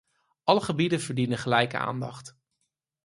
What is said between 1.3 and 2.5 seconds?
gelijke aandacht.